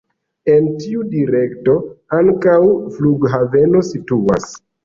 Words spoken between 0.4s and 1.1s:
En tiu